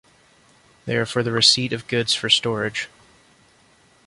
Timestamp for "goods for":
1.87-2.27